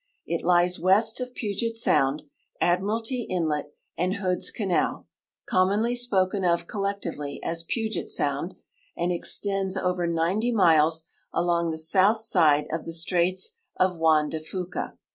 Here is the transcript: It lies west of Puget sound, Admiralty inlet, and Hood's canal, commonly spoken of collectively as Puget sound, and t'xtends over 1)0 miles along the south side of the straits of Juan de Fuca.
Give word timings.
It 0.25 0.41
lies 0.43 0.79
west 0.79 1.21
of 1.21 1.35
Puget 1.35 1.75
sound, 1.77 2.23
Admiralty 2.59 3.27
inlet, 3.29 3.71
and 3.95 4.15
Hood's 4.15 4.49
canal, 4.49 5.05
commonly 5.47 5.93
spoken 5.95 6.43
of 6.43 6.65
collectively 6.65 7.39
as 7.43 7.61
Puget 7.61 8.09
sound, 8.09 8.55
and 8.97 9.11
t'xtends 9.11 9.77
over 9.79 10.07
1)0 10.07 10.51
miles 10.55 11.03
along 11.31 11.69
the 11.69 11.77
south 11.77 12.19
side 12.21 12.65
of 12.71 12.83
the 12.83 12.93
straits 12.93 13.51
of 13.79 13.99
Juan 13.99 14.29
de 14.31 14.39
Fuca. 14.39 14.97